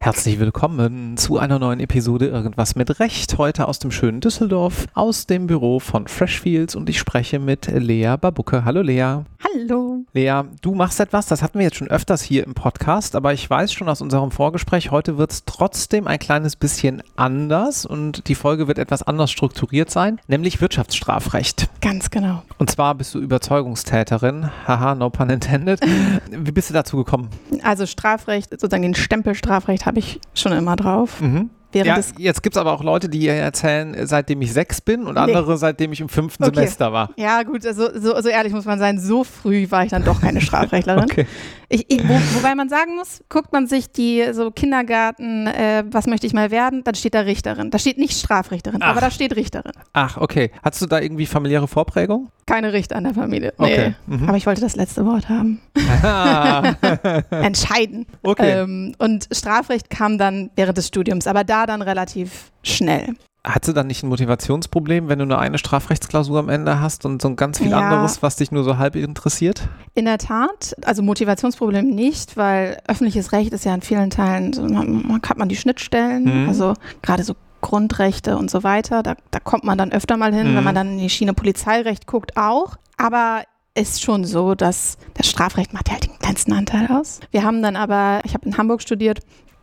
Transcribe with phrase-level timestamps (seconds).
[0.00, 3.36] Herzlich willkommen zu einer neuen Episode Irgendwas mit Recht.
[3.36, 8.16] Heute aus dem schönen Düsseldorf, aus dem Büro von Freshfields und ich spreche mit Lea
[8.18, 8.64] Babucke.
[8.64, 9.24] Hallo Lea.
[9.58, 10.04] Hallo.
[10.12, 13.48] Lea, du machst etwas, das hatten wir jetzt schon öfters hier im Podcast, aber ich
[13.48, 18.36] weiß schon aus unserem Vorgespräch, heute wird es trotzdem ein kleines bisschen anders und die
[18.36, 21.68] Folge wird etwas anders strukturiert sein, nämlich Wirtschaftsstrafrecht.
[21.80, 22.42] Ganz genau.
[22.58, 24.50] Und zwar bist du Überzeugungstäterin.
[24.66, 25.80] Haha, no pun intended.
[26.30, 27.28] Wie bist du dazu gekommen?
[27.62, 31.20] Also Strafrecht, sozusagen den Stempel Strafrecht habe ich schon immer drauf.
[31.20, 31.50] Mhm.
[31.74, 35.52] Ja, jetzt gibt es aber auch Leute, die erzählen, seitdem ich sechs bin und andere,
[35.52, 35.56] nee.
[35.58, 36.54] seitdem ich im fünften okay.
[36.54, 37.10] Semester war.
[37.16, 40.20] Ja, gut, also, so, so, ehrlich muss man sein, so früh war ich dann doch
[40.20, 41.04] keine Strafrechtlerin.
[41.04, 41.26] okay.
[41.70, 46.06] Ich, ich, wo, wobei man sagen muss, guckt man sich die so Kindergarten, äh, was
[46.06, 47.70] möchte ich mal werden, dann steht da Richterin.
[47.70, 48.88] Da steht nicht Strafrichterin, Ach.
[48.88, 49.72] aber da steht Richterin.
[49.92, 50.50] Ach, okay.
[50.62, 52.30] Hattest du da irgendwie familiäre Vorprägung?
[52.46, 53.52] Keine Richter in der Familie.
[53.58, 53.72] Nee.
[53.72, 53.94] Okay.
[54.06, 54.28] Mhm.
[54.28, 55.60] Aber ich wollte das letzte Wort haben.
[57.30, 58.06] Entscheiden.
[58.22, 58.62] Okay.
[58.62, 63.14] Ähm, und Strafrecht kam dann während des Studiums, aber da dann relativ schnell.
[63.44, 67.22] Hattest du dann nicht ein Motivationsproblem, wenn du nur eine Strafrechtsklausur am Ende hast und
[67.22, 67.78] so ein ganz viel ja.
[67.78, 69.68] anderes, was dich nur so halb interessiert?
[69.94, 74.64] In der Tat, also Motivationsproblem nicht, weil öffentliches Recht ist ja in vielen Teilen, so,
[74.64, 76.48] man, hat man die Schnittstellen, mhm.
[76.48, 80.52] also gerade so Grundrechte und so weiter, da, da kommt man dann öfter mal hin,
[80.52, 80.56] mhm.
[80.56, 82.76] wenn man dann in die Schiene Polizeirecht guckt auch.
[82.96, 83.42] Aber
[83.74, 87.20] ist schon so, dass das Strafrecht macht ja halt den kleinsten Anteil aus.
[87.30, 89.20] Wir haben dann aber, ich habe in Hamburg studiert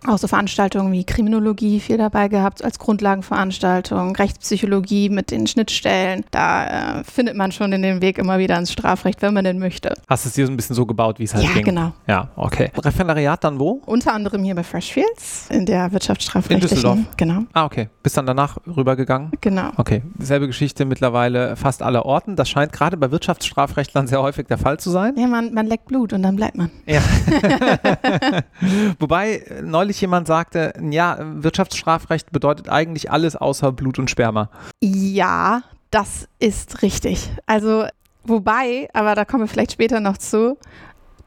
[0.07, 6.25] auch so Veranstaltungen wie Kriminologie viel dabei gehabt als Grundlagenveranstaltung, Rechtspsychologie mit den Schnittstellen.
[6.31, 9.59] Da äh, findet man schon in den Weg immer wieder ins Strafrecht, wenn man denn
[9.59, 9.93] möchte.
[10.07, 11.59] Hast du es dir so ein bisschen so gebaut, wie es halt ja, ging?
[11.59, 11.91] Ja, genau.
[12.07, 12.71] Ja, okay.
[12.77, 13.81] Referendariat dann wo?
[13.85, 16.63] Unter anderem hier bei Freshfields in der Wirtschaftsstrafrechtlichen.
[16.63, 16.99] In Düsseldorf?
[17.17, 17.43] Genau.
[17.53, 17.89] Ah, okay.
[18.03, 19.31] Bist dann danach rübergegangen?
[19.41, 19.71] Genau.
[19.77, 20.01] Okay.
[20.19, 22.35] Selbe Geschichte mittlerweile fast aller Orten.
[22.35, 25.13] Das scheint gerade bei Wirtschaftsstrafrechtlern sehr häufig der Fall zu sein.
[25.17, 26.71] Ja, man, man leckt Blut und dann bleibt man.
[26.85, 27.01] Ja.
[28.99, 34.49] Wobei neulich neulich jemand sagte, ja, Wirtschaftsstrafrecht bedeutet eigentlich alles außer Blut und Sperma.
[34.81, 37.29] Ja, das ist richtig.
[37.45, 37.85] Also,
[38.23, 40.57] wobei, aber da kommen wir vielleicht später noch zu,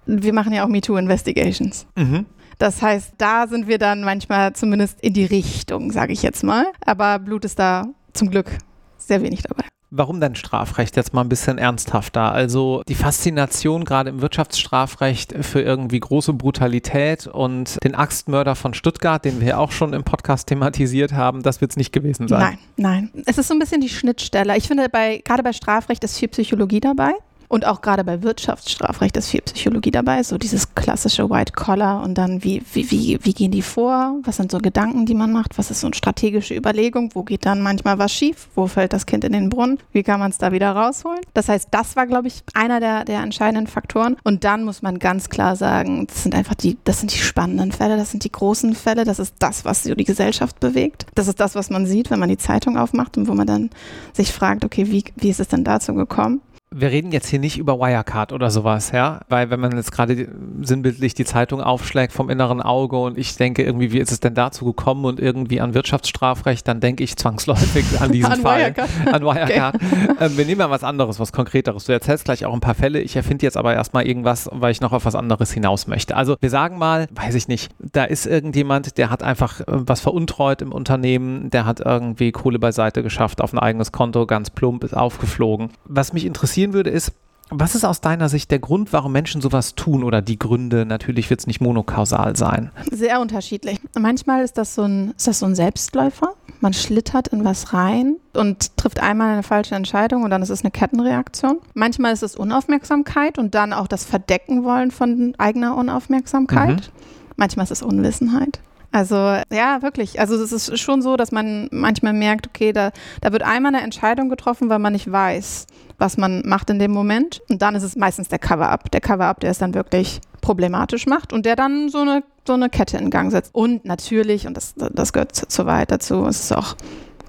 [0.06, 1.86] wir machen ja auch MeToo-Investigations.
[1.96, 2.26] Mhm.
[2.58, 6.66] Das heißt, da sind wir dann manchmal zumindest in die Richtung, sage ich jetzt mal.
[6.84, 8.50] Aber Blut ist da zum Glück
[8.98, 9.64] sehr wenig dabei.
[9.90, 12.32] Warum denn Strafrecht jetzt mal ein bisschen ernsthafter?
[12.32, 19.24] Also die Faszination gerade im Wirtschaftsstrafrecht für irgendwie große Brutalität und den Axtmörder von Stuttgart,
[19.24, 22.58] den wir auch schon im Podcast thematisiert haben, das wird es nicht gewesen sein.
[22.76, 23.24] Nein, nein.
[23.24, 24.56] Es ist so ein bisschen die Schnittstelle.
[24.58, 27.12] Ich finde, bei, gerade bei Strafrecht ist viel Psychologie dabei.
[27.48, 32.16] Und auch gerade bei Wirtschaftsstrafrecht ist viel Psychologie dabei, so dieses klassische White Collar und
[32.16, 35.56] dann wie, wie, wie, wie gehen die vor, was sind so Gedanken, die man macht,
[35.56, 39.06] was ist so eine strategische Überlegung, wo geht dann manchmal was schief, wo fällt das
[39.06, 41.20] Kind in den Brunnen, wie kann man es da wieder rausholen.
[41.32, 44.16] Das heißt, das war, glaube ich, einer der, der entscheidenden Faktoren.
[44.24, 47.72] Und dann muss man ganz klar sagen, das sind einfach die, das sind die spannenden
[47.72, 51.06] Fälle, das sind die großen Fälle, das ist das, was so die Gesellschaft bewegt.
[51.14, 53.70] Das ist das, was man sieht, wenn man die Zeitung aufmacht und wo man dann
[54.12, 56.42] sich fragt, okay, wie, wie ist es denn dazu gekommen?
[56.70, 60.28] Wir reden jetzt hier nicht über Wirecard oder sowas, ja, weil wenn man jetzt gerade
[60.60, 64.34] sinnbildlich die Zeitung aufschlägt vom inneren Auge und ich denke irgendwie, wie ist es denn
[64.34, 68.88] dazu gekommen und irgendwie an Wirtschaftsstrafrecht, dann denke ich zwangsläufig an diesen an Fall, Wirecard.
[69.12, 69.74] an Wirecard.
[69.74, 69.86] Okay.
[70.20, 71.84] Ähm, wir nehmen mal was anderes, was Konkreteres.
[71.84, 73.00] Du erzählst gleich auch ein paar Fälle.
[73.00, 76.16] Ich erfinde jetzt aber erstmal irgendwas, weil ich noch auf was anderes hinaus möchte.
[76.16, 80.00] Also wir sagen mal, weiß ich nicht, da ist irgendjemand, der hat einfach äh, was
[80.00, 84.82] veruntreut im Unternehmen, der hat irgendwie Kohle beiseite geschafft auf ein eigenes Konto, ganz plump,
[84.82, 85.70] ist aufgeflogen.
[85.84, 87.12] Was mich interessiert interessieren würde, ist,
[87.50, 90.84] was ist aus deiner Sicht der Grund, warum Menschen sowas tun oder die Gründe?
[90.84, 92.70] Natürlich wird es nicht monokausal sein.
[92.90, 93.80] Sehr unterschiedlich.
[93.98, 96.34] Manchmal ist das, so ein, ist das so ein Selbstläufer.
[96.60, 100.62] Man schlittert in was rein und trifft einmal eine falsche Entscheidung und dann ist es
[100.62, 101.58] eine Kettenreaktion.
[101.72, 106.76] Manchmal ist es Unaufmerksamkeit und dann auch das Verdecken wollen von eigener Unaufmerksamkeit.
[106.76, 107.32] Mhm.
[107.36, 108.60] Manchmal ist es Unwissenheit.
[108.90, 109.16] Also
[109.52, 110.18] ja, wirklich.
[110.18, 112.90] Also es ist schon so, dass man manchmal merkt, okay, da,
[113.20, 115.66] da wird einmal eine Entscheidung getroffen, weil man nicht weiß,
[115.98, 117.42] was man macht in dem Moment.
[117.50, 118.90] Und dann ist es meistens der Cover-up.
[118.90, 122.70] Der Cover-up, der es dann wirklich problematisch macht und der dann so eine, so eine
[122.70, 123.54] Kette in Gang setzt.
[123.54, 126.76] Und natürlich, und das, das gehört zu weit dazu, es ist auch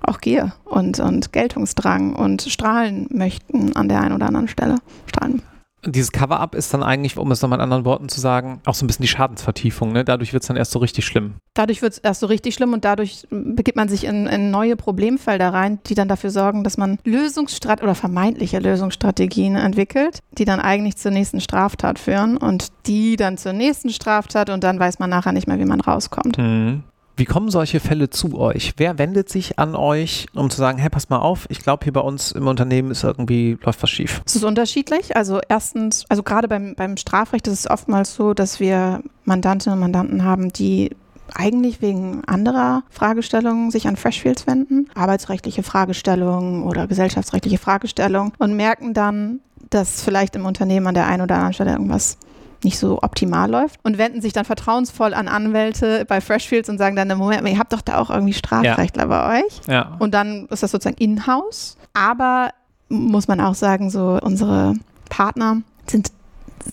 [0.02, 4.76] auch Gier und, und Geltungsdrang und strahlen möchten an der einen oder anderen Stelle.
[5.06, 5.42] Strahlen
[5.86, 8.84] dieses Cover-up ist dann eigentlich, um es nochmal in anderen Worten zu sagen, auch so
[8.84, 9.92] ein bisschen die Schadensvertiefung.
[9.92, 10.04] Ne?
[10.04, 11.36] Dadurch wird es dann erst so richtig schlimm.
[11.54, 14.76] Dadurch wird es erst so richtig schlimm und dadurch begibt man sich in, in neue
[14.76, 20.60] Problemfelder rein, die dann dafür sorgen, dass man Lösungsstrategien oder vermeintliche Lösungsstrategien entwickelt, die dann
[20.60, 25.10] eigentlich zur nächsten Straftat führen und die dann zur nächsten Straftat und dann weiß man
[25.10, 26.38] nachher nicht mehr, wie man rauskommt.
[26.38, 26.84] Mhm.
[27.20, 28.76] Wie kommen solche Fälle zu euch?
[28.78, 31.92] Wer wendet sich an euch, um zu sagen, hey, pass mal auf, ich glaube hier
[31.92, 34.22] bei uns im Unternehmen ist irgendwie, läuft was schief?
[34.26, 35.18] Es ist unterschiedlich.
[35.18, 39.82] Also erstens, also gerade beim, beim Strafrecht ist es oftmals so, dass wir Mandantinnen und
[39.82, 40.92] Mandanten haben, die
[41.34, 48.94] eigentlich wegen anderer Fragestellungen sich an Freshfields wenden, arbeitsrechtliche Fragestellungen oder gesellschaftsrechtliche Fragestellungen und merken
[48.94, 52.18] dann, dass vielleicht im Unternehmen an der einen oder anderen Stelle irgendwas
[52.64, 56.96] nicht so optimal läuft und wenden sich dann vertrauensvoll an Anwälte bei Freshfields und sagen
[56.96, 59.08] dann, Moment, ihr habt doch da auch irgendwie Strafrechtler ja.
[59.08, 59.62] bei euch.
[59.68, 59.96] Ja.
[60.00, 61.78] Und dann ist das sozusagen in-house.
[61.94, 62.52] Aber
[62.90, 64.74] muss man auch sagen, so unsere
[65.10, 66.12] Partner sind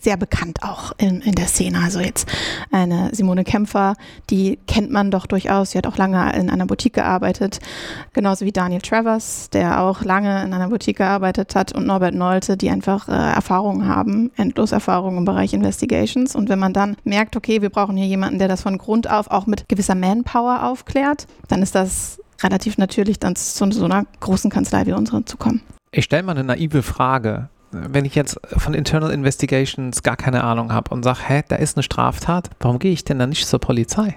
[0.03, 1.81] sehr bekannt auch in, in der Szene.
[1.83, 2.29] Also jetzt
[2.71, 3.95] eine Simone Kämpfer,
[4.31, 5.71] die kennt man doch durchaus.
[5.71, 7.61] Sie hat auch lange in einer Boutique gearbeitet.
[8.13, 11.73] Genauso wie Daniel Travers, der auch lange in einer Boutique gearbeitet hat.
[11.73, 16.35] Und Norbert Nolte, die einfach äh, Erfahrungen haben, endlos Erfahrungen im Bereich Investigations.
[16.35, 19.31] Und wenn man dann merkt, okay, wir brauchen hier jemanden, der das von Grund auf
[19.31, 24.51] auch mit gewisser Manpower aufklärt, dann ist das relativ natürlich, dann zu so einer großen
[24.51, 25.63] Kanzlei wie unsere zu kommen.
[25.91, 27.49] Ich stelle mal eine naive Frage
[27.89, 31.77] wenn ich jetzt von Internal Investigations gar keine Ahnung habe und sage, hä, da ist
[31.77, 34.17] eine Straftat, warum gehe ich denn dann nicht zur Polizei?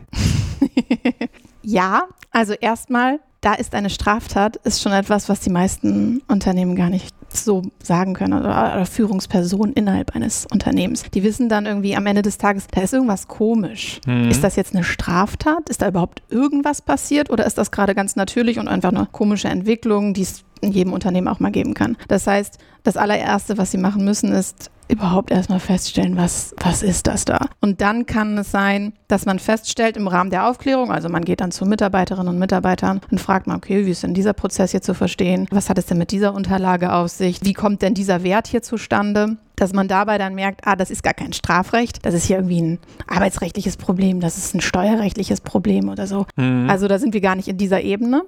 [1.61, 6.89] ja, also erstmal, da ist eine Straftat, ist schon etwas, was die meisten Unternehmen gar
[6.89, 11.03] nicht so sagen können oder, oder Führungspersonen innerhalb eines Unternehmens.
[11.13, 14.01] Die wissen dann irgendwie am Ende des Tages, da ist irgendwas komisch.
[14.05, 14.29] Mhm.
[14.29, 15.69] Ist das jetzt eine Straftat?
[15.69, 19.47] Ist da überhaupt irgendwas passiert oder ist das gerade ganz natürlich und einfach eine komische
[19.47, 21.97] Entwicklung, die es in jedem Unternehmen auch mal geben kann.
[22.07, 27.07] Das heißt, das allererste, was sie machen müssen, ist überhaupt erstmal feststellen, was, was ist
[27.07, 27.47] das da?
[27.61, 31.41] Und dann kann es sein, dass man feststellt im Rahmen der Aufklärung, also man geht
[31.41, 34.81] dann zu Mitarbeiterinnen und Mitarbeitern und fragt mal, okay, wie ist denn dieser Prozess hier
[34.81, 35.47] zu verstehen?
[35.51, 37.39] Was hat es denn mit dieser Unterlage auf sich?
[37.43, 39.37] Wie kommt denn dieser Wert hier zustande?
[39.59, 42.61] Dass man dabei dann merkt, ah, das ist gar kein Strafrecht, das ist hier irgendwie
[42.61, 46.25] ein arbeitsrechtliches Problem, das ist ein steuerrechtliches Problem oder so.
[46.35, 46.69] Mhm.
[46.69, 48.23] Also da sind wir gar nicht in dieser Ebene.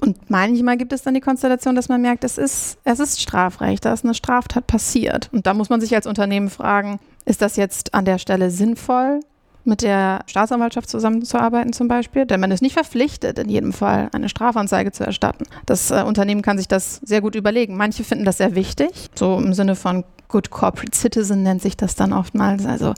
[0.00, 3.84] Und manchmal gibt es dann die Konstellation, dass man merkt, es ist, es ist Strafrecht,
[3.84, 5.28] da ist eine Straftat passiert.
[5.32, 9.20] Und da muss man sich als Unternehmen fragen, ist das jetzt an der Stelle sinnvoll,
[9.64, 14.28] mit der Staatsanwaltschaft zusammenzuarbeiten zum Beispiel, denn man ist nicht verpflichtet, in jedem Fall eine
[14.28, 15.44] Strafanzeige zu erstatten.
[15.66, 17.76] Das äh, Unternehmen kann sich das sehr gut überlegen.
[17.76, 21.94] Manche finden das sehr wichtig, so im Sinne von Good Corporate Citizen nennt sich das
[21.94, 22.64] dann oftmals.
[22.66, 22.94] Also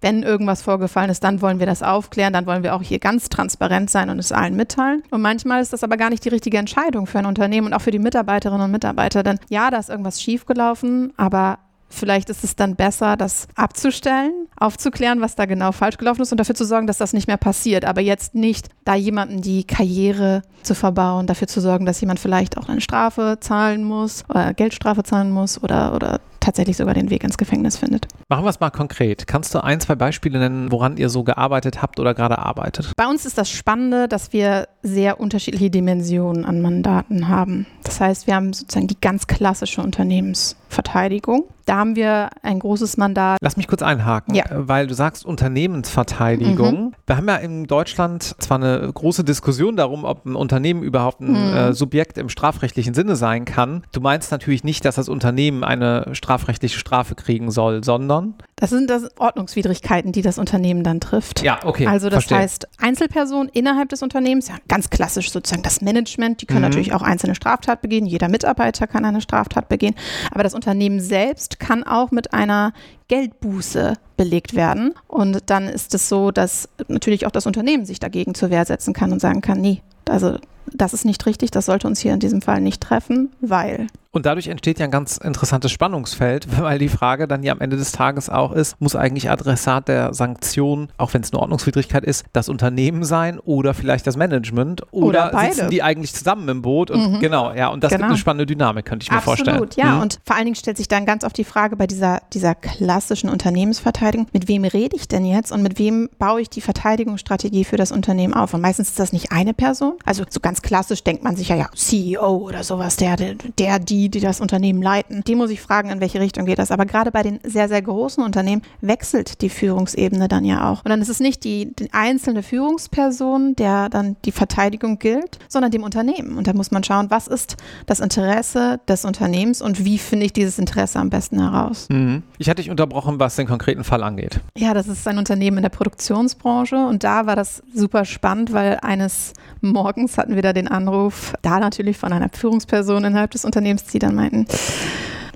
[0.00, 3.28] wenn irgendwas vorgefallen ist, dann wollen wir das aufklären, dann wollen wir auch hier ganz
[3.28, 5.02] transparent sein und es allen mitteilen.
[5.10, 7.80] Und manchmal ist das aber gar nicht die richtige Entscheidung für ein Unternehmen und auch
[7.80, 9.22] für die Mitarbeiterinnen und Mitarbeiter.
[9.22, 15.20] Denn ja, da ist irgendwas schiefgelaufen, aber Vielleicht ist es dann besser, das abzustellen, aufzuklären,
[15.20, 17.84] was da genau falsch gelaufen ist und dafür zu sorgen, dass das nicht mehr passiert.
[17.84, 22.58] Aber jetzt nicht da jemanden die Karriere zu verbauen, dafür zu sorgen, dass jemand vielleicht
[22.58, 27.24] auch eine Strafe zahlen muss, oder Geldstrafe zahlen muss oder, oder tatsächlich sogar den Weg
[27.24, 28.06] ins Gefängnis findet.
[28.28, 29.26] Machen wir es mal konkret.
[29.26, 32.92] Kannst du ein, zwei Beispiele nennen, woran ihr so gearbeitet habt oder gerade arbeitet?
[32.96, 37.66] Bei uns ist das Spannende, dass wir sehr unterschiedliche Dimensionen an Mandaten haben.
[37.84, 41.44] Das heißt, wir haben sozusagen die ganz klassische Unternehmensverteidigung.
[41.68, 43.36] Da haben wir ein großes Mandat.
[43.42, 44.44] Lass mich kurz einhaken, ja.
[44.48, 46.86] weil du sagst Unternehmensverteidigung.
[46.86, 46.92] Mhm.
[47.06, 51.32] Wir haben ja in Deutschland zwar eine große Diskussion darum, ob ein Unternehmen überhaupt ein
[51.32, 51.54] mhm.
[51.54, 53.84] äh, Subjekt im strafrechtlichen Sinne sein kann.
[53.92, 58.36] Du meinst natürlich nicht, dass das Unternehmen eine strafrechtliche Strafe kriegen soll, sondern?
[58.60, 61.42] Das sind das Ordnungswidrigkeiten, die das Unternehmen dann trifft.
[61.42, 61.86] Ja, okay.
[61.86, 62.38] Also das verstehe.
[62.38, 66.66] heißt, Einzelpersonen innerhalb des Unternehmens, ja ganz klassisch sozusagen das Management, die können mhm.
[66.66, 69.94] natürlich auch einzelne Straftat begehen, jeder Mitarbeiter kann eine Straftat begehen,
[70.32, 72.72] aber das Unternehmen selbst kann auch mit einer
[73.06, 74.94] Geldbuße belegt werden.
[75.06, 78.92] Und dann ist es so, dass natürlich auch das Unternehmen sich dagegen zur Wehr setzen
[78.92, 80.38] kann und sagen kann, nee, also
[80.74, 83.86] das ist nicht richtig, das sollte uns hier in diesem Fall nicht treffen, weil.
[84.10, 87.76] Und dadurch entsteht ja ein ganz interessantes Spannungsfeld, weil die Frage dann ja am Ende
[87.76, 92.24] des Tages auch ist, muss eigentlich Adressat der Sanktion, auch wenn es eine Ordnungswidrigkeit ist,
[92.32, 96.90] das Unternehmen sein oder vielleicht das Management oder, oder sitzen die eigentlich zusammen im Boot
[96.90, 97.20] und mhm.
[97.20, 98.02] genau, ja, und das genau.
[98.02, 99.62] gibt eine spannende Dynamik, könnte ich mir Absolut, vorstellen.
[99.62, 100.02] Absolut, ja, mhm.
[100.02, 103.28] und vor allen Dingen stellt sich dann ganz oft die Frage bei dieser, dieser klassischen
[103.30, 107.76] Unternehmensverteidigung, mit wem rede ich denn jetzt und mit wem baue ich die Verteidigungsstrategie für
[107.76, 108.54] das Unternehmen auf?
[108.54, 111.56] Und meistens ist das nicht eine Person, also so ganz klassisch denkt man sich ja,
[111.56, 115.22] ja, CEO oder sowas, der, der, die, die das Unternehmen leiten.
[115.26, 116.70] Die muss ich fragen, in welche Richtung geht das.
[116.70, 120.84] Aber gerade bei den sehr, sehr großen Unternehmen wechselt die Führungsebene dann ja auch.
[120.84, 125.70] Und dann ist es nicht die, die einzelne Führungsperson, der dann die Verteidigung gilt, sondern
[125.70, 126.36] dem Unternehmen.
[126.36, 130.32] Und da muss man schauen, was ist das Interesse des Unternehmens und wie finde ich
[130.32, 131.86] dieses Interesse am besten heraus.
[131.90, 132.22] Mhm.
[132.38, 134.40] Ich hatte dich unterbrochen, was den konkreten Fall angeht.
[134.56, 138.78] Ja, das ist ein Unternehmen in der Produktionsbranche und da war das super spannend, weil
[138.82, 143.84] eines Morgens hatten wir da den Anruf, da natürlich von einer Führungsperson innerhalb des Unternehmens,
[143.84, 144.46] die dann meinten,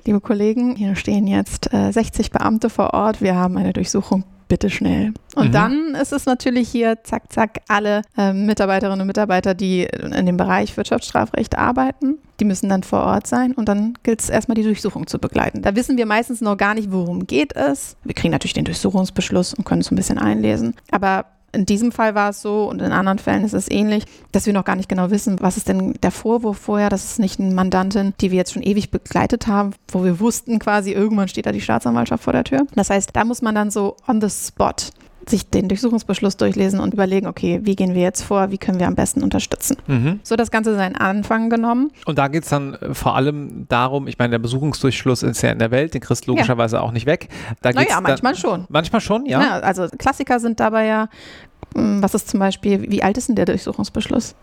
[0.05, 4.69] liebe Kollegen, hier stehen jetzt äh, 60 Beamte vor Ort, wir haben eine Durchsuchung bitte
[4.69, 5.13] schnell.
[5.35, 5.51] Und Mhm.
[5.51, 10.37] dann ist es natürlich hier, zack, zack, alle äh, Mitarbeiterinnen und Mitarbeiter, die in dem
[10.37, 14.63] Bereich Wirtschaftsstrafrecht arbeiten, die müssen dann vor Ort sein und dann gilt es erstmal die
[14.63, 15.61] Durchsuchung zu begleiten.
[15.61, 17.95] Da wissen wir meistens noch gar nicht, worum geht es.
[18.03, 20.75] Wir kriegen natürlich den Durchsuchungsbeschluss und können es ein bisschen einlesen.
[20.91, 24.45] Aber in diesem Fall war es so und in anderen Fällen ist es ähnlich, dass
[24.45, 26.89] wir noch gar nicht genau wissen, was ist denn der Vorwurf vorher.
[26.89, 30.59] Das ist nicht eine Mandantin, die wir jetzt schon ewig begleitet haben, wo wir wussten
[30.59, 32.65] quasi, irgendwann steht da die Staatsanwaltschaft vor der Tür.
[32.75, 34.91] Das heißt, da muss man dann so on the spot
[35.29, 38.87] sich den Durchsuchungsbeschluss durchlesen und überlegen, okay, wie gehen wir jetzt vor, wie können wir
[38.87, 39.77] am besten unterstützen.
[39.87, 40.19] Mhm.
[40.23, 41.91] So das Ganze seinen Anfang genommen.
[42.05, 45.51] Und da geht es dann äh, vor allem darum, ich meine, der Besuchungsdurchschluss ist ja
[45.51, 47.29] in der Welt, den kriegst du logischerweise auch nicht weg.
[47.61, 48.65] Da geht's Naja, dann- manchmal schon.
[48.69, 49.41] Manchmal schon, ja.
[49.41, 51.07] Ja, also Klassiker sind dabei ja,
[51.75, 54.35] mh, was ist zum Beispiel, wie alt ist denn der Durchsuchungsbeschluss?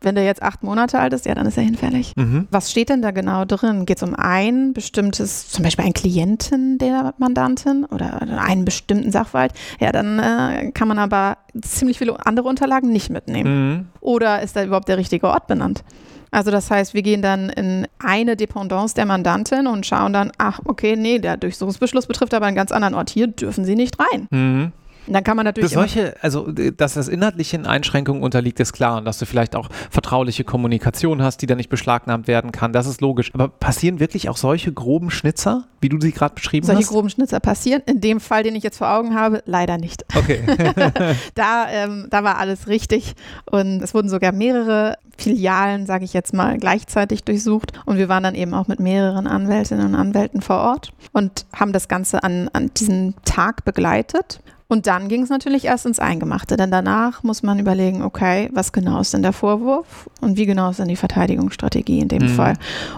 [0.00, 2.12] Wenn der jetzt acht Monate alt ist, ja, dann ist er hinfällig.
[2.16, 2.48] Mhm.
[2.50, 3.86] Was steht denn da genau drin?
[3.86, 9.52] Geht es um ein bestimmtes, zum Beispiel einen Klienten der Mandantin oder einen bestimmten Sachverhalt?
[9.80, 13.70] Ja, dann äh, kann man aber ziemlich viele andere Unterlagen nicht mitnehmen.
[13.70, 13.86] Mhm.
[14.00, 15.84] Oder ist da überhaupt der richtige Ort benannt?
[16.30, 20.60] Also das heißt, wir gehen dann in eine Dependance der Mandantin und schauen dann, ach,
[20.64, 23.10] okay, nee, der Durchsuchungsbeschluss betrifft aber einen ganz anderen Ort.
[23.10, 24.26] Hier dürfen Sie nicht rein.
[24.30, 24.72] Mhm.
[25.06, 28.72] Und dann kann man natürlich Dass solche, also äh, dass das inhaltlichen Einschränkungen unterliegt, ist
[28.72, 32.72] klar und dass du vielleicht auch vertrauliche Kommunikation hast, die dann nicht beschlagnahmt werden kann,
[32.72, 33.30] das ist logisch.
[33.34, 36.88] Aber passieren wirklich auch solche groben Schnitzer, wie du sie gerade beschrieben solche hast?
[36.88, 37.82] groben Schnitzer passieren.
[37.86, 40.04] In dem Fall, den ich jetzt vor Augen habe, leider nicht.
[40.14, 40.42] Okay.
[41.34, 43.14] Da, ähm, da war alles richtig
[43.50, 48.22] und es wurden sogar mehrere Filialen, sage ich jetzt mal, gleichzeitig durchsucht und wir waren
[48.22, 52.48] dann eben auch mit mehreren Anwältinnen und Anwälten vor Ort und haben das Ganze an,
[52.52, 54.40] an diesem Tag begleitet.
[54.68, 58.72] Und dann ging es natürlich erst ins Eingemachte, denn danach muss man überlegen, okay, was
[58.72, 62.28] genau ist denn der Vorwurf und wie genau ist denn die Verteidigungsstrategie in dem Mhm.
[62.30, 62.54] Fall.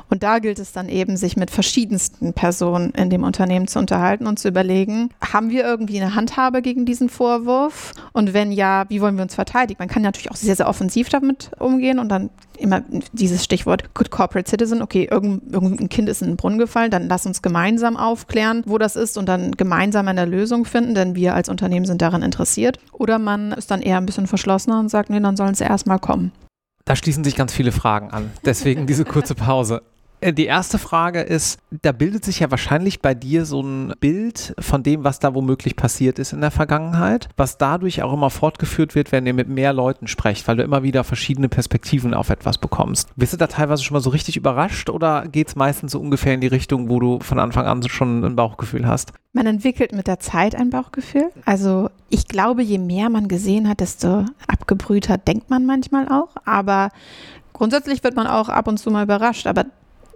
[0.08, 4.26] Und da gilt es dann eben, sich mit verschiedensten Personen in dem Unternehmen zu unterhalten
[4.26, 7.92] und zu überlegen, haben wir irgendwie eine Handhabe gegen diesen Vorwurf?
[8.12, 9.78] Und wenn ja, wie wollen wir uns verteidigen?
[9.78, 12.82] Man kann natürlich auch sehr, sehr offensiv damit umgehen und dann immer
[13.12, 17.08] dieses Stichwort Good Corporate Citizen, okay, irgend, irgendein Kind ist in den Brunnen gefallen, dann
[17.08, 21.34] lass uns gemeinsam aufklären, wo das ist und dann gemeinsam eine Lösung finden, denn wir
[21.34, 22.78] als Unternehmen sind daran interessiert.
[22.92, 25.98] Oder man ist dann eher ein bisschen verschlossener und sagt, nee, dann sollen sie erstmal
[25.98, 26.32] kommen.
[26.84, 28.30] Da schließen sich ganz viele Fragen an.
[28.44, 29.82] Deswegen diese kurze Pause.
[30.20, 34.54] Äh, Die erste Frage ist, da bildet sich ja wahrscheinlich bei dir so ein Bild
[34.58, 38.94] von dem, was da womöglich passiert ist in der Vergangenheit, was dadurch auch immer fortgeführt
[38.94, 42.58] wird, wenn ihr mit mehr Leuten sprecht, weil du immer wieder verschiedene Perspektiven auf etwas
[42.58, 43.08] bekommst.
[43.16, 46.34] Bist du da teilweise schon mal so richtig überrascht oder geht es meistens so ungefähr
[46.34, 49.12] in die Richtung, wo du von Anfang an schon ein Bauchgefühl hast?
[49.32, 51.30] Man entwickelt mit der Zeit ein Bauchgefühl.
[51.44, 56.30] Also ich glaube, je mehr man gesehen hat, desto abgebrühter denkt man manchmal auch.
[56.44, 56.90] Aber
[57.52, 59.46] grundsätzlich wird man auch ab und zu mal überrascht.
[59.46, 59.66] Aber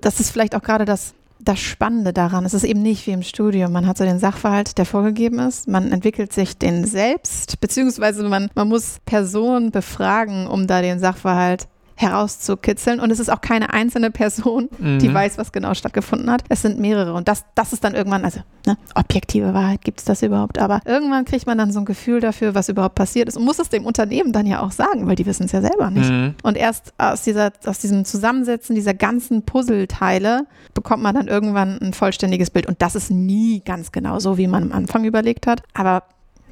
[0.03, 2.45] das ist vielleicht auch gerade das, das Spannende daran.
[2.45, 3.73] Es ist eben nicht wie im Studium.
[3.73, 5.69] Man hat so den Sachverhalt, der vorgegeben ist.
[5.69, 11.69] Man entwickelt sich den selbst, beziehungsweise man, man muss Personen befragen, um da den Sachverhalt
[11.97, 13.01] herauszukitzeln.
[13.01, 15.15] Und es ist auch keine einzelne Person, die Mhm.
[15.15, 16.45] weiß, was genau stattgefunden hat.
[16.49, 17.15] Es sind mehrere.
[17.15, 20.59] Und das, das ist dann irgendwann, also ne, objektive Wahrheit, gibt es das überhaupt?
[20.59, 23.59] Aber irgendwann kriegt man dann so ein Gefühl dafür, was überhaupt passiert ist und muss
[23.59, 26.11] es dem Unternehmen dann ja auch sagen, weil die wissen es ja selber nicht.
[26.11, 26.35] Mhm.
[26.43, 31.93] Und erst aus, dieser, aus diesem Zusammensetzen dieser ganzen Puzzleteile bekommt man dann irgendwann ein
[31.93, 32.67] vollständiges Bild.
[32.67, 35.63] Und das ist nie ganz genau so, wie man am Anfang überlegt hat.
[35.75, 36.05] Aber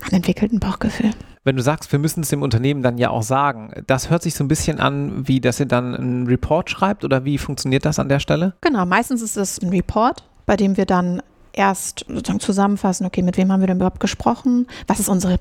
[0.02, 1.10] man entwickelt ein Bauchgefühl.
[1.42, 4.34] Wenn du sagst, wir müssen es dem Unternehmen dann ja auch sagen, das hört sich
[4.34, 7.98] so ein bisschen an, wie dass ihr dann einen Report schreibt oder wie funktioniert das
[7.98, 8.54] an der Stelle?
[8.60, 13.38] Genau, meistens ist es ein Report, bei dem wir dann erst sozusagen zusammenfassen, okay, mit
[13.38, 14.66] wem haben wir denn überhaupt gesprochen?
[14.86, 15.38] Was ist unsere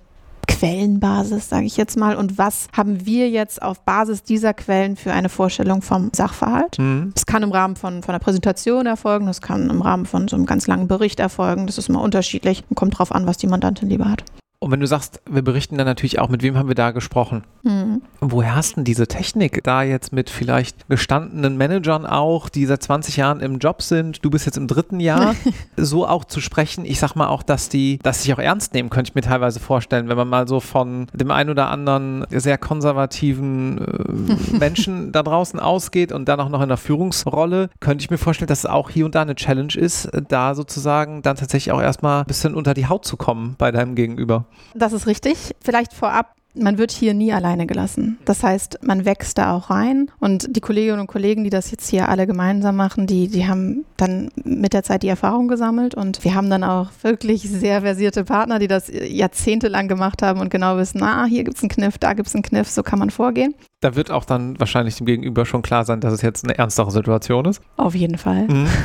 [0.47, 5.11] Quellenbasis, sage ich jetzt mal, und was haben wir jetzt auf Basis dieser Quellen für
[5.11, 6.79] eine Vorstellung vom Sachverhalt?
[6.79, 7.13] Mhm.
[7.15, 10.37] Es kann im Rahmen von, von einer Präsentation erfolgen, das kann im Rahmen von so
[10.37, 13.47] einem ganz langen Bericht erfolgen, das ist immer unterschiedlich und kommt drauf an, was die
[13.47, 14.23] Mandantin lieber hat.
[14.61, 17.43] Und wenn du sagst, wir berichten dann natürlich auch, mit wem haben wir da gesprochen?
[17.63, 18.01] Mhm.
[18.19, 23.15] Woher hast denn diese Technik, da jetzt mit vielleicht gestandenen Managern auch, die seit 20
[23.15, 25.33] Jahren im Job sind, du bist jetzt im dritten Jahr,
[25.77, 26.83] so auch zu sprechen?
[26.83, 29.61] Ich sag mal auch, dass die, dass sich auch ernst nehmen, könnte ich mir teilweise
[29.61, 35.23] vorstellen, wenn man mal so von dem einen oder anderen sehr konservativen äh, Menschen da
[35.23, 38.65] draußen ausgeht und dann auch noch in der Führungsrolle, könnte ich mir vorstellen, dass es
[38.65, 42.55] auch hier und da eine Challenge ist, da sozusagen dann tatsächlich auch erstmal ein bisschen
[42.55, 44.43] unter die Haut zu kommen bei deinem Gegenüber.
[44.73, 45.55] Das ist richtig.
[45.61, 48.17] Vielleicht vorab, man wird hier nie alleine gelassen.
[48.25, 51.89] Das heißt, man wächst da auch rein und die Kolleginnen und Kollegen, die das jetzt
[51.89, 56.23] hier alle gemeinsam machen, die, die haben dann mit der Zeit die Erfahrung gesammelt und
[56.23, 60.77] wir haben dann auch wirklich sehr versierte Partner, die das jahrzehntelang gemacht haben und genau
[60.77, 63.09] wissen, ah, hier gibt es einen Kniff, da gibt es einen Kniff, so kann man
[63.09, 63.53] vorgehen.
[63.81, 66.91] Da wird auch dann wahrscheinlich dem Gegenüber schon klar sein, dass es jetzt eine ernstere
[66.91, 67.61] Situation ist.
[67.77, 68.47] Auf jeden Fall.
[68.47, 68.67] Mhm.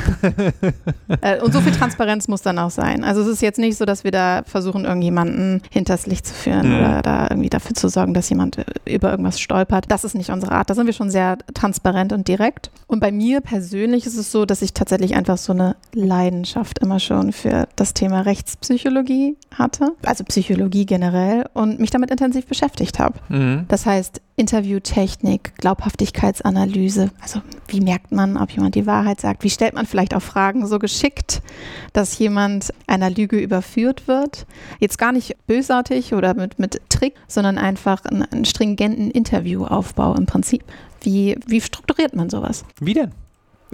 [1.21, 3.03] Äh, und so viel Transparenz muss dann auch sein.
[3.03, 6.69] Also es ist jetzt nicht so, dass wir da versuchen, irgendjemanden hinters Licht zu führen
[6.69, 6.79] mhm.
[6.79, 9.85] oder da irgendwie dafür zu sorgen, dass jemand über irgendwas stolpert.
[9.89, 10.69] Das ist nicht unsere Art.
[10.69, 12.71] Da sind wir schon sehr transparent und direkt.
[12.87, 16.99] Und bei mir persönlich ist es so, dass ich tatsächlich einfach so eine Leidenschaft immer
[16.99, 19.91] schon für das Thema Rechtspsychologie hatte.
[20.05, 23.19] Also Psychologie generell und mich damit intensiv beschäftigt habe.
[23.29, 23.65] Mhm.
[23.67, 27.11] Das heißt, Interviewtechnik, Glaubhaftigkeitsanalyse.
[27.21, 29.43] Also wie merkt man, ob jemand die Wahrheit sagt?
[29.43, 31.41] Wie stellt man vielleicht auch Fragen so geschickt,
[31.93, 34.45] dass jemand einer Lüge überführt wird?
[34.79, 40.25] Jetzt gar nicht bösartig oder mit, mit Trick, sondern einfach einen, einen stringenten Interviewaufbau im
[40.25, 40.63] Prinzip.
[41.01, 42.65] Wie, wie strukturiert man sowas?
[42.81, 43.11] Wie denn?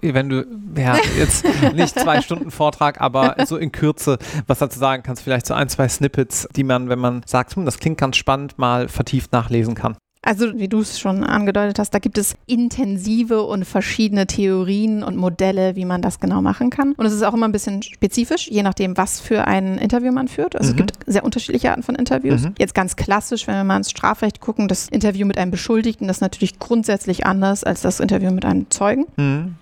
[0.01, 0.45] wenn du,
[0.77, 5.45] ja, jetzt nicht zwei Stunden Vortrag, aber so in Kürze was dazu sagen kannst, vielleicht
[5.45, 8.87] so ein, zwei Snippets, die man, wenn man sagt, hm, das klingt ganz spannend, mal
[8.87, 9.97] vertieft nachlesen kann.
[10.23, 15.17] Also wie du es schon angedeutet hast, da gibt es intensive und verschiedene Theorien und
[15.17, 16.93] Modelle, wie man das genau machen kann.
[16.93, 20.27] Und es ist auch immer ein bisschen spezifisch, je nachdem, was für ein Interview man
[20.27, 20.55] führt.
[20.55, 20.79] Also mhm.
[20.79, 22.43] es gibt sehr unterschiedliche Arten von Interviews.
[22.43, 22.53] Mhm.
[22.59, 26.21] Jetzt ganz klassisch, wenn wir mal ins Strafrecht gucken, das Interview mit einem Beschuldigten ist
[26.21, 29.05] natürlich grundsätzlich anders als das Interview mit einem Zeugen.
[29.17, 29.55] Mhm.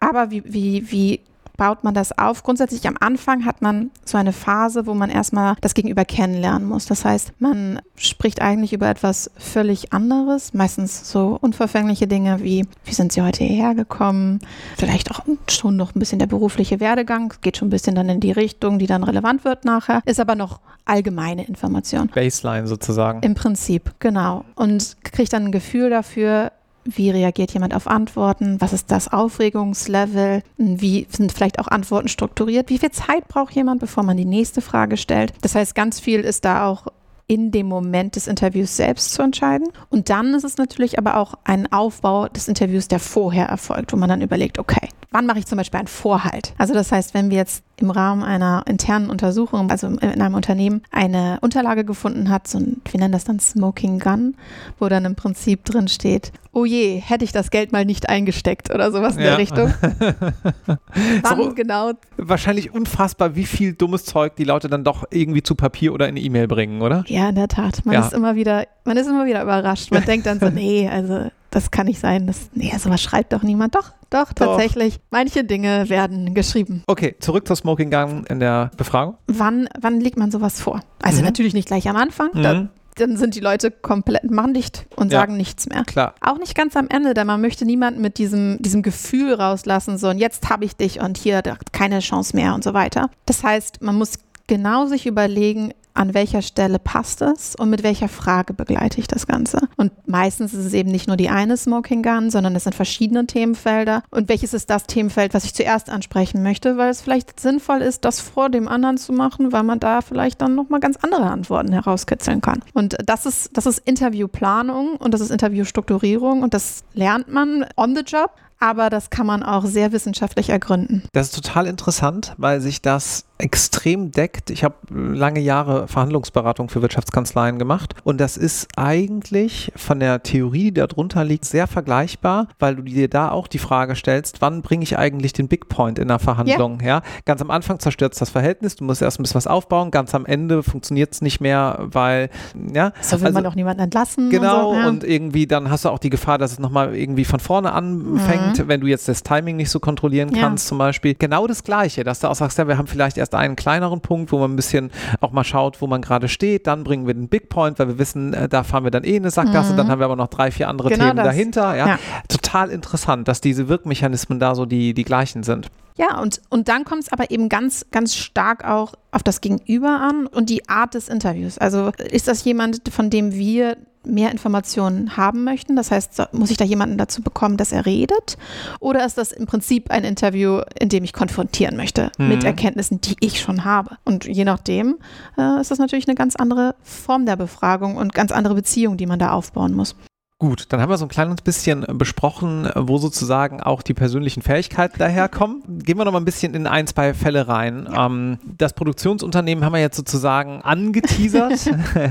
[0.00, 1.20] Aber wie, wie, wie
[1.56, 2.42] baut man das auf?
[2.42, 6.86] Grundsätzlich am Anfang hat man so eine Phase, wo man erstmal das Gegenüber kennenlernen muss.
[6.86, 12.94] Das heißt, man spricht eigentlich über etwas völlig anderes, meistens so unverfängliche Dinge wie, wie
[12.94, 14.40] sind Sie heute hierher gekommen?
[14.76, 18.20] Vielleicht auch schon noch ein bisschen der berufliche Werdegang, geht schon ein bisschen dann in
[18.20, 22.08] die Richtung, die dann relevant wird nachher, ist aber noch allgemeine Information.
[22.08, 23.20] Baseline sozusagen.
[23.22, 24.44] Im Prinzip, genau.
[24.54, 26.52] Und kriegt dann ein Gefühl dafür,
[26.86, 28.60] wie reagiert jemand auf Antworten?
[28.60, 30.42] Was ist das Aufregungslevel?
[30.56, 32.70] Wie sind vielleicht auch Antworten strukturiert?
[32.70, 35.32] Wie viel Zeit braucht jemand, bevor man die nächste Frage stellt?
[35.42, 36.86] Das heißt, ganz viel ist da auch
[37.28, 39.68] in dem Moment des Interviews selbst zu entscheiden.
[39.90, 43.96] Und dann ist es natürlich aber auch ein Aufbau des Interviews, der vorher erfolgt, wo
[43.96, 46.52] man dann überlegt, okay, wann mache ich zum Beispiel einen Vorhalt?
[46.58, 50.82] Also das heißt, wenn wir jetzt im Rahmen einer internen Untersuchung, also in einem Unternehmen,
[50.90, 54.34] eine Unterlage gefunden hat, so ein, wir nennen das dann Smoking Gun,
[54.78, 58.74] wo dann im Prinzip drin steht, oh je, hätte ich das Geld mal nicht eingesteckt
[58.74, 59.28] oder sowas in ja.
[59.30, 59.72] der Richtung.
[61.22, 61.92] Wann so, genau?
[62.18, 66.18] Wahrscheinlich unfassbar, wie viel dummes Zeug die Leute dann doch irgendwie zu Papier oder in
[66.18, 67.04] E-Mail bringen, oder?
[67.08, 67.86] Ja, in der Tat.
[67.86, 68.06] Man ja.
[68.06, 69.90] ist immer wieder, man ist immer wieder überrascht.
[69.90, 72.26] Man denkt dann so, nee, also das kann nicht sein.
[72.26, 73.74] Das, nee, sowas schreibt doch niemand.
[73.74, 74.96] Doch, doch, tatsächlich.
[74.96, 75.02] Doch.
[75.10, 76.82] Manche Dinge werden geschrieben.
[76.86, 79.16] Okay, zurück zur Smoking Gun in der Befragung.
[79.26, 80.82] Wann, wann legt man sowas vor?
[81.00, 81.24] Also mhm.
[81.24, 82.28] natürlich nicht gleich am Anfang.
[82.34, 82.42] Mhm.
[82.42, 85.84] Da, dann sind die Leute komplett, machen dicht und ja, sagen nichts mehr.
[85.84, 86.14] Klar.
[86.20, 90.10] Auch nicht ganz am Ende, denn man möchte niemanden mit diesem, diesem Gefühl rauslassen, so
[90.10, 91.42] und jetzt habe ich dich und hier
[91.72, 93.08] keine Chance mehr und so weiter.
[93.24, 98.08] Das heißt, man muss genau sich überlegen, an welcher Stelle passt es und mit welcher
[98.08, 99.60] Frage begleite ich das Ganze.
[99.76, 103.26] Und meistens ist es eben nicht nur die eine Smoking Gun, sondern es sind verschiedene
[103.26, 104.02] Themenfelder.
[104.10, 108.04] Und welches ist das Themenfeld, was ich zuerst ansprechen möchte, weil es vielleicht sinnvoll ist,
[108.04, 111.72] das vor dem anderen zu machen, weil man da vielleicht dann nochmal ganz andere Antworten
[111.72, 112.62] herauskitzeln kann.
[112.74, 117.94] Und das ist, das ist Interviewplanung und das ist Interviewstrukturierung und das lernt man on
[117.94, 121.02] the job aber das kann man auch sehr wissenschaftlich ergründen.
[121.12, 124.50] Das ist total interessant, weil sich das extrem deckt.
[124.50, 130.70] Ich habe lange Jahre Verhandlungsberatung für Wirtschaftskanzleien gemacht und das ist eigentlich von der Theorie,
[130.70, 134.82] die darunter liegt, sehr vergleichbar, weil du dir da auch die Frage stellst, wann bringe
[134.82, 136.80] ich eigentlich den Big Point in der Verhandlung?
[136.80, 136.86] Ja.
[136.86, 137.02] ja?
[137.24, 140.14] Ganz am Anfang zerstört es das Verhältnis, du musst erst ein bisschen was aufbauen, ganz
[140.14, 142.30] am Ende funktioniert es nicht mehr, weil,
[142.72, 142.92] ja.
[143.00, 144.30] So will also, man auch niemanden entlassen.
[144.30, 144.88] Genau, und, so, ja.
[144.88, 148.58] und, irgendwie dann hast du auch die Gefahr, dass es nochmal irgendwie von vorne anfängt,
[148.58, 148.68] mhm.
[148.68, 150.68] wenn du jetzt das Timing nicht so kontrollieren kannst ja.
[150.70, 151.14] zum Beispiel.
[151.14, 154.32] Genau das Gleiche, dass du auch sagst, ja, wir haben vielleicht erst einen kleineren Punkt,
[154.32, 156.66] wo man ein bisschen auch mal schaut, wo man gerade steht.
[156.66, 159.16] Dann bringen wir den Big Point, weil wir wissen, äh, da fahren wir dann eh
[159.16, 159.72] in eine Sackgasse.
[159.72, 159.76] Mhm.
[159.76, 161.26] Dann haben wir aber noch drei, vier andere genau Themen das.
[161.26, 161.76] dahinter.
[161.76, 161.86] Ja.
[161.86, 161.98] ja.
[162.28, 165.68] Total interessant, dass diese Wirkmechanismen da so die, die gleichen sind.
[165.96, 170.00] Ja, und, und dann kommt es aber eben ganz, ganz stark auch auf das Gegenüber
[170.00, 171.56] an und die Art des Interviews.
[171.56, 175.76] Also ist das jemand, von dem wir mehr Informationen haben möchten?
[175.76, 178.36] Das heißt, muss ich da jemanden dazu bekommen, dass er redet?
[178.80, 182.28] Oder ist das im Prinzip ein Interview, in dem ich konfrontieren möchte mhm.
[182.28, 183.96] mit Erkenntnissen, die ich schon habe?
[184.04, 184.96] Und je nachdem
[185.36, 189.06] äh, ist das natürlich eine ganz andere Form der Befragung und ganz andere Beziehung, die
[189.06, 189.96] man da aufbauen muss.
[190.38, 194.98] Gut, dann haben wir so ein kleines bisschen besprochen, wo sozusagen auch die persönlichen Fähigkeiten
[194.98, 195.62] daherkommen.
[195.78, 197.88] Gehen wir noch mal ein bisschen in ein, zwei Fälle rein.
[197.90, 198.04] Ja.
[198.04, 201.70] Ähm, das Produktionsunternehmen haben wir jetzt sozusagen angeteasert.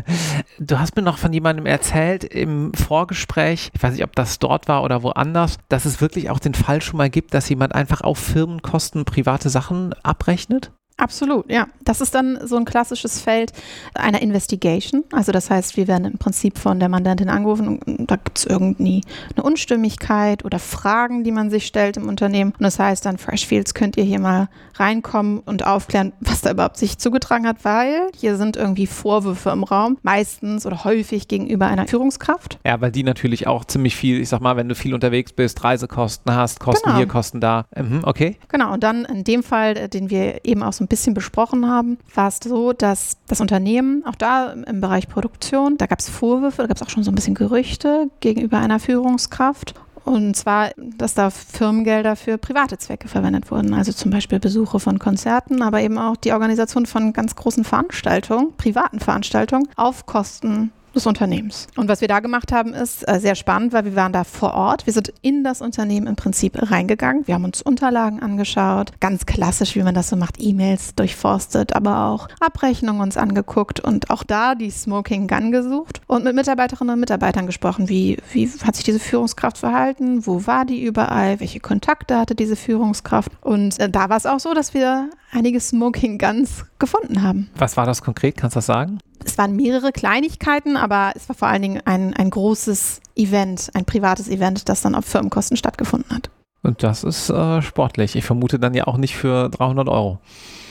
[0.60, 4.68] du hast mir noch von jemandem erzählt im Vorgespräch, ich weiß nicht, ob das dort
[4.68, 8.02] war oder woanders, dass es wirklich auch den Fall schon mal gibt, dass jemand einfach
[8.02, 10.72] auf Firmenkosten private Sachen abrechnet?
[10.98, 11.68] Absolut, ja.
[11.84, 13.52] Das ist dann so ein klassisches Feld
[13.96, 15.04] einer Investigation.
[15.12, 18.46] Also das heißt, wir werden im Prinzip von der Mandantin angerufen und da gibt es
[18.46, 19.02] irgendwie
[19.36, 22.52] eine Unstimmigkeit oder Fragen, die man sich stellt im Unternehmen.
[22.52, 26.78] Und das heißt dann, Freshfields könnt ihr hier mal reinkommen und aufklären, was da überhaupt
[26.78, 31.88] sich zugetragen hat, weil hier sind irgendwie Vorwürfe im Raum, meistens oder häufig gegenüber einer
[31.88, 32.58] Führungskraft.
[32.66, 35.62] Ja, weil die natürlich auch ziemlich viel, ich sag mal, wenn du viel unterwegs bist,
[35.64, 36.98] Reisekosten hast, Kosten Genau.
[36.98, 37.66] hier, Kosten da.
[37.76, 38.38] Mhm, okay.
[38.48, 41.68] Genau, und dann in dem Fall, äh, den wir eben auch so ein bisschen besprochen
[41.68, 46.10] haben, war es so, dass das Unternehmen, auch da im Bereich Produktion, da gab es
[46.10, 49.74] Vorwürfe, da gab es auch schon so ein bisschen Gerüchte gegenüber einer Führungskraft.
[50.06, 53.74] Und zwar, dass da Firmengelder für private Zwecke verwendet wurden.
[53.74, 58.54] Also zum Beispiel Besuche von Konzerten, aber eben auch die Organisation von ganz großen Veranstaltungen,
[58.56, 61.68] privaten Veranstaltungen, auf Kosten des Unternehmens.
[61.76, 64.54] Und was wir da gemacht haben, ist äh, sehr spannend, weil wir waren da vor
[64.54, 64.86] Ort.
[64.86, 67.28] Wir sind in das Unternehmen im Prinzip reingegangen.
[67.28, 72.06] Wir haben uns Unterlagen angeschaut, ganz klassisch, wie man das so macht, E-Mails durchforstet, aber
[72.06, 77.00] auch Abrechnungen uns angeguckt und auch da die Smoking Gun gesucht und mit Mitarbeiterinnen und
[77.00, 77.90] Mitarbeitern gesprochen.
[77.90, 80.26] Wie, wie hat sich diese Führungskraft verhalten?
[80.26, 81.40] Wo war die überall?
[81.40, 83.32] Welche Kontakte hatte diese Führungskraft?
[83.42, 87.50] Und äh, da war es auch so, dass wir einige Smoking Guns gefunden haben.
[87.58, 88.38] Was war das konkret?
[88.38, 89.00] Kannst du das sagen?
[89.24, 93.86] Es waren mehrere Kleinigkeiten, aber es war vor allen Dingen ein, ein großes Event, ein
[93.86, 96.30] privates Event, das dann auf Firmenkosten stattgefunden hat.
[96.64, 98.16] Und das ist äh, sportlich.
[98.16, 100.20] Ich vermute dann ja auch nicht für 300 Euro.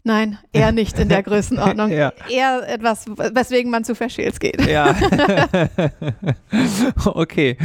[0.03, 1.90] Nein, eher nicht in der Größenordnung.
[1.90, 2.12] Ja.
[2.29, 4.66] Eher etwas, weswegen man zu Verschäls geht.
[4.66, 4.94] Ja.
[7.05, 7.57] okay.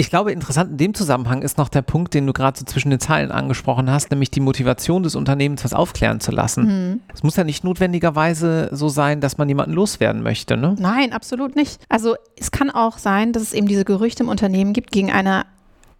[0.00, 2.88] Ich glaube, interessant in dem Zusammenhang ist noch der Punkt, den du gerade so zwischen
[2.88, 6.64] den Zeilen angesprochen hast, nämlich die Motivation des Unternehmens, was aufklären zu lassen.
[6.64, 7.00] Mhm.
[7.12, 10.74] Es muss ja nicht notwendigerweise so sein, dass man jemanden loswerden möchte, ne?
[10.78, 11.82] Nein, absolut nicht.
[11.90, 15.44] Also es kann auch sein, dass es eben diese Gerüchte im Unternehmen gibt gegen eine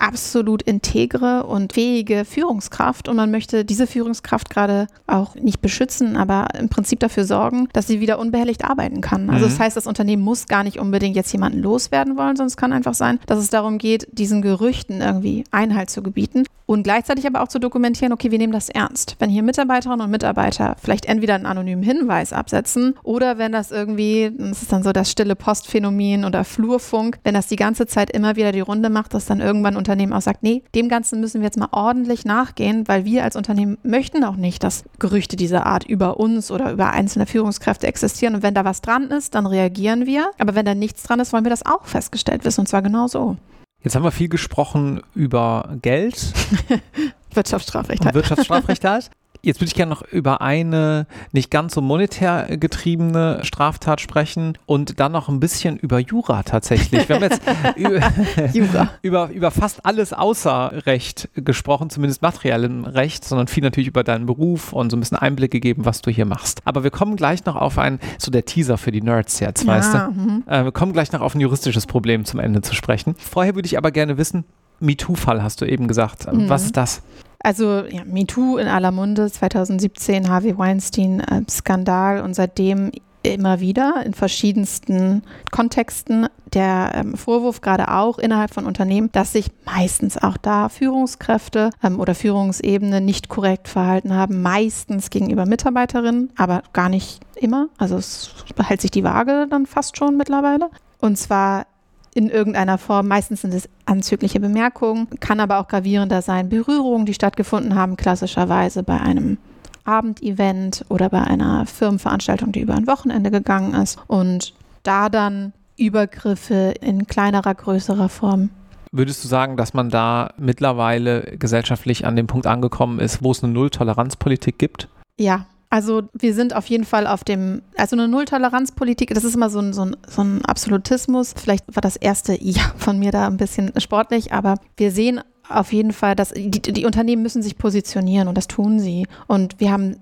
[0.01, 6.49] absolut integre und fähige Führungskraft und man möchte diese Führungskraft gerade auch nicht beschützen, aber
[6.59, 9.31] im Prinzip dafür sorgen, dass sie wieder unbehelligt arbeiten kann.
[9.31, 9.51] Also Mhm.
[9.51, 12.73] das heißt, das Unternehmen muss gar nicht unbedingt jetzt jemanden loswerden wollen, sondern es kann
[12.73, 17.43] einfach sein, dass es darum geht, diesen Gerüchten irgendwie Einhalt zu gebieten und gleichzeitig aber
[17.43, 19.17] auch zu dokumentieren, okay, wir nehmen das ernst.
[19.19, 24.31] Wenn hier Mitarbeiterinnen und Mitarbeiter vielleicht entweder einen anonymen Hinweis absetzen oder wenn das irgendwie,
[24.39, 28.37] das ist dann so das stille Postphänomen oder Flurfunk, wenn das die ganze Zeit immer
[28.37, 31.41] wieder die Runde macht, dass dann irgendwann ein Unternehmen auch sagt, nee, dem Ganzen müssen
[31.41, 35.67] wir jetzt mal ordentlich nachgehen, weil wir als Unternehmen möchten auch nicht, dass Gerüchte dieser
[35.67, 38.35] Art über uns oder über einzelne Führungskräfte existieren.
[38.37, 40.31] Und wenn da was dran ist, dann reagieren wir.
[40.39, 42.61] Aber wenn da nichts dran ist, wollen wir das auch festgestellt wissen.
[42.61, 43.37] Und zwar genau so.
[43.83, 46.33] Jetzt haben wir viel gesprochen über Geld
[47.35, 48.15] Wirtschaftsstrafrecht halt.
[48.15, 49.11] Wirtschaftsstrafrecht halt.
[49.43, 55.01] Jetzt würde ich gerne noch über eine nicht ganz so monetär getriebene Straftat sprechen und
[55.01, 57.09] dann noch ein bisschen über Jura tatsächlich.
[57.09, 57.43] Wir haben jetzt
[58.55, 64.05] über, über, über fast alles außer Recht gesprochen, zumindest materiellem Recht, sondern viel natürlich über
[64.05, 66.61] deinen Beruf und so ein bisschen Einblick gegeben, was du hier machst.
[66.65, 69.95] Aber wir kommen gleich noch auf ein, so der Teaser für die Nerds jetzt, weißt
[69.95, 69.99] du?
[69.99, 70.45] Ja, mhm.
[70.47, 73.15] Äh, wir kommen gleich noch auf ein juristisches Problem zum Ende zu sprechen.
[73.19, 74.45] Vorher würde ich aber gerne wissen,
[74.81, 76.33] MeToo-Fall hast du eben gesagt.
[76.33, 76.49] Mhm.
[76.49, 77.03] Was ist das?
[77.43, 82.91] Also ja, MeToo in aller Munde, 2017 Harvey Weinstein äh, Skandal und seitdem
[83.23, 89.51] immer wieder in verschiedensten Kontexten der ähm, Vorwurf gerade auch innerhalb von Unternehmen, dass sich
[89.65, 96.63] meistens auch da Führungskräfte ähm, oder Führungsebene nicht korrekt verhalten haben, meistens gegenüber Mitarbeiterinnen, aber
[96.73, 97.69] gar nicht immer.
[97.79, 100.71] Also es behält sich die Waage dann fast schon mittlerweile.
[100.99, 101.67] Und zwar
[102.15, 103.09] in irgendeiner Form.
[103.09, 106.49] Meistens sind es anzügliche Bemerkungen, kann aber auch gravierender sein.
[106.49, 109.39] Berührungen, die stattgefunden haben, klassischerweise bei einem
[109.85, 113.99] Abendevent oder bei einer Firmenveranstaltung, die über ein Wochenende gegangen ist.
[114.07, 118.51] Und da dann Übergriffe in kleinerer, größerer Form.
[118.93, 123.43] Würdest du sagen, dass man da mittlerweile gesellschaftlich an dem Punkt angekommen ist, wo es
[123.43, 124.89] eine Null-Toleranz-Politik gibt?
[125.17, 125.47] Ja.
[125.71, 129.61] Also wir sind auf jeden Fall auf dem, also eine Nulltoleranzpolitik, das ist immer so
[129.61, 131.33] ein, so, ein, so ein Absolutismus.
[131.37, 135.73] Vielleicht war das erste Ja von mir da ein bisschen sportlich, aber wir sehen auf
[135.73, 139.07] jeden Fall, dass die, die Unternehmen müssen sich positionieren und das tun sie.
[139.29, 139.97] Und wir haben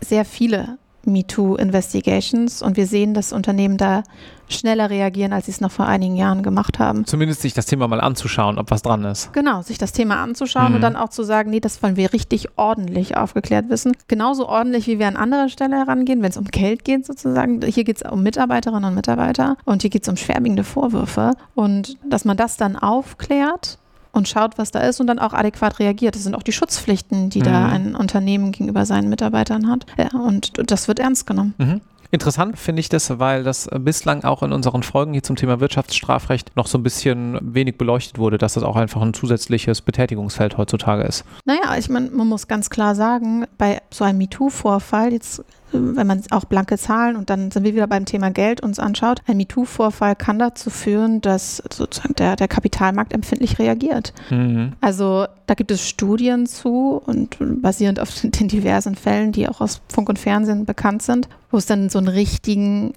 [0.00, 4.02] sehr viele MeToo-Investigations und wir sehen, dass Unternehmen da
[4.48, 7.04] schneller reagieren, als sie es noch vor einigen Jahren gemacht haben.
[7.04, 9.32] Zumindest sich das Thema mal anzuschauen, ob was dran ist.
[9.34, 10.74] Genau, sich das Thema anzuschauen Mhm.
[10.76, 13.92] und dann auch zu sagen, nee, das wollen wir richtig ordentlich aufgeklärt wissen.
[14.08, 17.60] Genauso ordentlich, wie wir an anderer Stelle herangehen, wenn es um Geld geht sozusagen.
[17.62, 21.32] Hier geht es um Mitarbeiterinnen und Mitarbeiter und hier geht es um schwerwiegende Vorwürfe.
[21.54, 23.78] Und dass man das dann aufklärt
[24.12, 26.14] und schaut, was da ist und dann auch adäquat reagiert.
[26.14, 27.72] Das sind auch die Schutzpflichten, die da Mhm.
[27.72, 29.86] ein Unternehmen gegenüber seinen Mitarbeitern hat.
[29.98, 31.54] Ja, und das wird ernst genommen.
[31.58, 31.80] Mhm.
[32.10, 36.56] Interessant finde ich das, weil das bislang auch in unseren Folgen hier zum Thema Wirtschaftsstrafrecht
[36.56, 41.02] noch so ein bisschen wenig beleuchtet wurde, dass das auch einfach ein zusätzliches Betätigungsfeld heutzutage
[41.02, 41.24] ist.
[41.44, 46.22] Naja, ich meine, man muss ganz klar sagen, bei so einem MeToo-Vorfall, jetzt wenn man
[46.30, 50.16] auch blanke Zahlen und dann sind wir wieder beim Thema Geld uns anschaut, ein MeToo-Vorfall
[50.16, 54.12] kann dazu führen, dass sozusagen der, der Kapitalmarkt empfindlich reagiert.
[54.30, 54.72] Mhm.
[54.80, 59.80] Also da gibt es Studien zu und basierend auf den diversen Fällen, die auch aus
[59.88, 62.92] Funk und Fernsehen bekannt sind, wo es dann so einen richtigen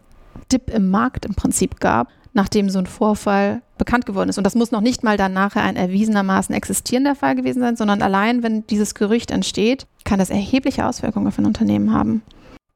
[0.51, 4.37] Dip im Markt im Prinzip gab, nachdem so ein Vorfall bekannt geworden ist.
[4.37, 8.01] Und das muss noch nicht mal dann nachher ein erwiesenermaßen existierender Fall gewesen sein, sondern
[8.01, 12.21] allein, wenn dieses Gerücht entsteht, kann das erhebliche Auswirkungen auf ein Unternehmen haben.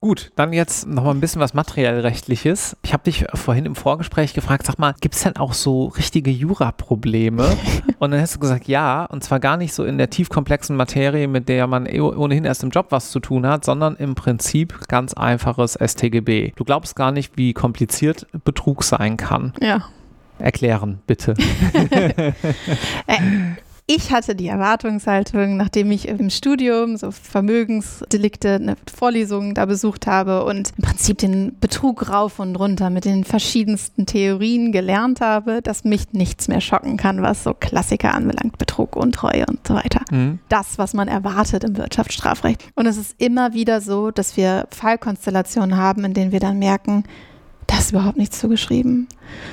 [0.06, 2.78] Gut, dann jetzt noch mal ein bisschen was materiellrechtliches.
[2.84, 6.30] Ich habe dich vorhin im Vorgespräch gefragt, sag mal, gibt es denn auch so richtige
[6.30, 7.58] Jura-Probleme?
[7.98, 11.28] und dann hast du gesagt, ja, und zwar gar nicht so in der tiefkomplexen Materie,
[11.28, 14.80] mit der man eh ohnehin erst im Job was zu tun hat, sondern im Prinzip
[14.90, 16.52] ganz einfaches STGB.
[16.56, 19.54] Du glaubst gar nicht, wie kompliziert Betrug sein kann.
[19.60, 19.90] Ja.
[20.38, 21.34] Erklären, bitte.
[23.88, 30.44] ich hatte die Erwartungshaltung, nachdem ich im Studium so Vermögensdelikte, eine Vorlesung da besucht habe
[30.46, 35.84] und im Prinzip den Betrug rauf und runter mit den verschiedensten Theorien gelernt habe, dass
[35.84, 40.02] mich nichts mehr schocken kann, was so Klassiker anbelangt, Betrug, Untreue und so weiter.
[40.10, 40.40] Mhm.
[40.50, 42.64] Das, was man erwartet im Wirtschaftsstrafrecht.
[42.74, 47.04] Und es ist immer wieder so, dass wir Fallkonstellationen haben, in denen wir dann merken,
[47.68, 49.08] da ist überhaupt nichts zugeschrieben.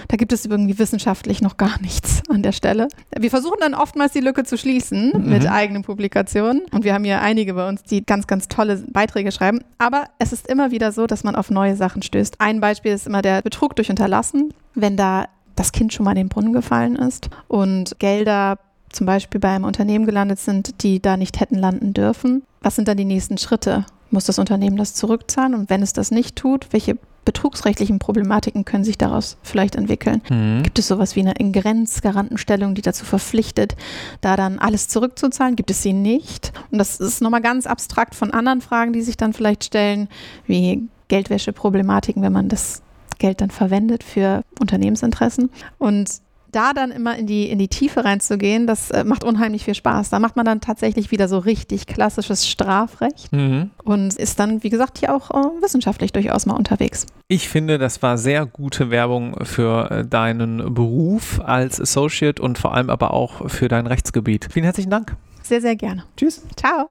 [0.08, 2.88] Da gibt es irgendwie wissenschaftlich noch gar nichts an der Stelle.
[3.16, 5.30] Wir versuchen dann oftmals die Lücke zu schließen mhm.
[5.30, 6.62] mit eigenen Publikationen.
[6.70, 9.60] Und wir haben hier einige bei uns, die ganz, ganz tolle Beiträge schreiben.
[9.78, 12.36] Aber es ist immer wieder so, dass man auf neue Sachen stößt.
[12.40, 14.52] Ein Beispiel ist immer der Betrug durch Unterlassen.
[14.74, 18.58] Wenn da das Kind schon mal in den Brunnen gefallen ist und Gelder
[18.90, 22.42] zum Beispiel bei einem Unternehmen gelandet sind, die da nicht hätten landen dürfen.
[22.60, 23.86] Was sind dann die nächsten Schritte?
[24.10, 25.54] Muss das Unternehmen das zurückzahlen?
[25.54, 30.22] Und wenn es das nicht tut, welche betrugsrechtlichen Problematiken können sich daraus vielleicht entwickeln.
[30.28, 30.62] Mhm.
[30.62, 33.76] Gibt es sowas wie eine Ingrenzgarantenstellung, die dazu verpflichtet,
[34.20, 35.56] da dann alles zurückzuzahlen?
[35.56, 36.52] Gibt es sie nicht?
[36.70, 40.08] Und das ist nochmal ganz abstrakt von anderen Fragen, die sich dann vielleicht stellen,
[40.46, 42.82] wie Geldwäscheproblematiken, wenn man das
[43.18, 45.50] Geld dann verwendet für Unternehmensinteressen.
[45.78, 46.08] Und
[46.52, 50.10] da dann immer in die, in die Tiefe reinzugehen, das äh, macht unheimlich viel Spaß.
[50.10, 53.70] Da macht man dann tatsächlich wieder so richtig klassisches Strafrecht mhm.
[53.82, 57.06] und ist dann, wie gesagt, hier auch äh, wissenschaftlich durchaus mal unterwegs.
[57.28, 62.74] Ich finde, das war sehr gute Werbung für äh, deinen Beruf als Associate und vor
[62.74, 64.48] allem aber auch für dein Rechtsgebiet.
[64.50, 65.16] Vielen herzlichen Dank.
[65.42, 66.04] Sehr, sehr gerne.
[66.16, 66.42] Tschüss.
[66.56, 66.80] Ciao.